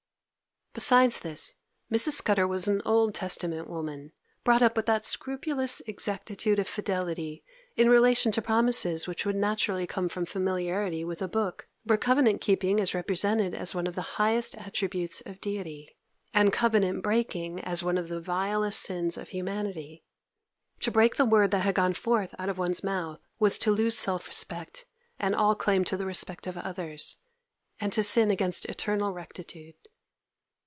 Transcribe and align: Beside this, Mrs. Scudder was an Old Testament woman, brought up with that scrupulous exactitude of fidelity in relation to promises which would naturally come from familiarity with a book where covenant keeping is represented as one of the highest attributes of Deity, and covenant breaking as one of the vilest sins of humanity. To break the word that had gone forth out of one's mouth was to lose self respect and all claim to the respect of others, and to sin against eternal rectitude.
Beside 0.73 1.11
this, 1.11 1.55
Mrs. 1.91 2.11
Scudder 2.13 2.47
was 2.47 2.65
an 2.69 2.81
Old 2.85 3.13
Testament 3.13 3.67
woman, 3.69 4.13
brought 4.45 4.61
up 4.61 4.77
with 4.77 4.85
that 4.85 5.03
scrupulous 5.03 5.81
exactitude 5.85 6.59
of 6.59 6.67
fidelity 6.67 7.43
in 7.75 7.89
relation 7.89 8.31
to 8.31 8.41
promises 8.41 9.05
which 9.05 9.25
would 9.25 9.35
naturally 9.35 9.85
come 9.85 10.07
from 10.07 10.25
familiarity 10.25 11.03
with 11.03 11.21
a 11.21 11.27
book 11.27 11.67
where 11.83 11.97
covenant 11.97 12.39
keeping 12.39 12.79
is 12.79 12.93
represented 12.93 13.53
as 13.53 13.75
one 13.75 13.85
of 13.85 13.95
the 13.95 14.15
highest 14.17 14.55
attributes 14.55 15.19
of 15.25 15.41
Deity, 15.41 15.89
and 16.33 16.53
covenant 16.53 17.03
breaking 17.03 17.59
as 17.65 17.83
one 17.83 17.97
of 17.97 18.07
the 18.07 18.21
vilest 18.21 18.79
sins 18.81 19.17
of 19.17 19.27
humanity. 19.27 20.05
To 20.79 20.89
break 20.89 21.17
the 21.17 21.25
word 21.25 21.51
that 21.51 21.63
had 21.65 21.75
gone 21.75 21.95
forth 21.95 22.33
out 22.39 22.47
of 22.47 22.57
one's 22.57 22.81
mouth 22.81 23.19
was 23.39 23.57
to 23.57 23.71
lose 23.73 23.97
self 23.97 24.25
respect 24.29 24.85
and 25.19 25.35
all 25.35 25.53
claim 25.53 25.83
to 25.83 25.97
the 25.97 26.05
respect 26.05 26.47
of 26.47 26.55
others, 26.55 27.17
and 27.81 27.91
to 27.91 28.01
sin 28.03 28.31
against 28.31 28.63
eternal 28.67 29.11
rectitude. 29.11 29.75